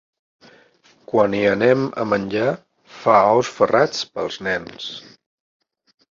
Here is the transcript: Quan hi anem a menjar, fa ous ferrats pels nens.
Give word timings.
Quan 1.09 1.33
hi 1.39 1.41
anem 1.49 1.83
a 2.03 2.05
menjar, 2.13 2.47
fa 3.01 3.17
ous 3.41 3.51
ferrats 3.59 4.01
pels 4.15 4.39
nens. 4.49 4.89